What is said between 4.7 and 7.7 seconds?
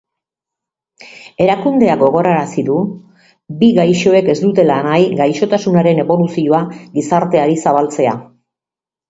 nahi gaixotasunaren eboluzioa gizarteari